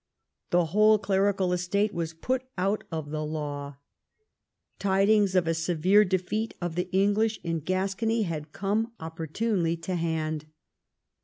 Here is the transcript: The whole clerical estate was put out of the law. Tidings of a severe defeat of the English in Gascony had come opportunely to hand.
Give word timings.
The 0.49 0.65
whole 0.73 0.97
clerical 0.97 1.53
estate 1.53 1.93
was 1.93 2.15
put 2.15 2.41
out 2.57 2.83
of 2.91 3.11
the 3.11 3.23
law. 3.23 3.77
Tidings 4.79 5.35
of 5.35 5.45
a 5.47 5.53
severe 5.53 6.03
defeat 6.03 6.55
of 6.59 6.73
the 6.73 6.89
English 6.91 7.39
in 7.43 7.59
Gascony 7.59 8.23
had 8.23 8.51
come 8.51 8.93
opportunely 8.99 9.77
to 9.77 9.93
hand. 9.93 10.45